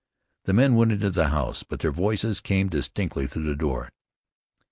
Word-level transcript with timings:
The 0.45 0.53
men 0.53 0.73
went 0.73 0.91
into 0.91 1.11
the 1.11 1.27
house; 1.27 1.61
but 1.61 1.81
their 1.81 1.91
voices 1.91 2.39
came 2.41 2.69
distinctly 2.69 3.27
through 3.27 3.43
the 3.43 3.55
door. 3.55 3.91